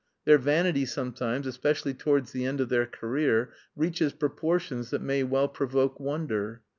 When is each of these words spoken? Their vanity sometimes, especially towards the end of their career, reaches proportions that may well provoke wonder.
Their 0.25 0.39
vanity 0.39 0.87
sometimes, 0.87 1.45
especially 1.45 1.93
towards 1.93 2.31
the 2.31 2.43
end 2.43 2.59
of 2.59 2.69
their 2.69 2.87
career, 2.87 3.53
reaches 3.75 4.13
proportions 4.13 4.89
that 4.89 5.03
may 5.03 5.21
well 5.21 5.47
provoke 5.47 5.99
wonder. 5.99 6.63